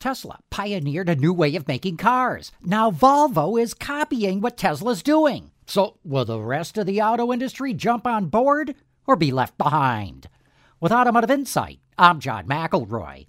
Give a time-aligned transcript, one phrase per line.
[0.00, 2.52] Tesla pioneered a new way of making cars.
[2.62, 5.50] Now Volvo is copying what Tesla's doing.
[5.66, 8.74] So, will the rest of the auto industry jump on board
[9.06, 10.30] or be left behind?
[10.80, 13.26] With Automotive Insight, I'm John McElroy.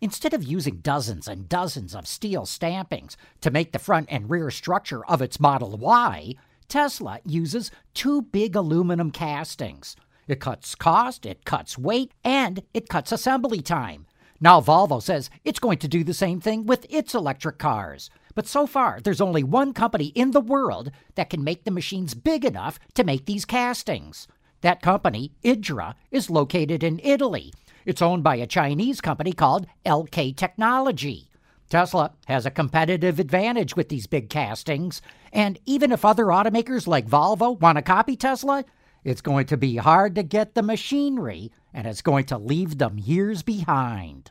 [0.00, 4.52] Instead of using dozens and dozens of steel stampings to make the front and rear
[4.52, 6.36] structure of its Model Y,
[6.68, 9.96] Tesla uses two big aluminum castings.
[10.28, 14.06] It cuts cost, it cuts weight, and it cuts assembly time.
[14.44, 18.10] Now, Volvo says it's going to do the same thing with its electric cars.
[18.34, 22.12] But so far, there's only one company in the world that can make the machines
[22.12, 24.28] big enough to make these castings.
[24.60, 27.52] That company, IDRA, is located in Italy
[27.84, 31.30] it's owned by a Chinese company called LK Technology.
[31.68, 35.02] Tesla has a competitive advantage with these big castings,
[35.32, 38.64] and even if other automakers like Volvo want to copy Tesla,
[39.02, 42.98] it's going to be hard to get the machinery, and it's going to leave them
[42.98, 44.30] years behind.